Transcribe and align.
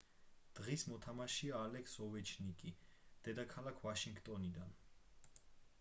დღის 0.59 0.85
მოთამაშეა 0.91 1.59
ალექს 1.65 1.97
ოვეჩკინი 2.07 2.73
დედაქალაქ 3.29 3.87
ვაშინგტონიდან 3.89 4.77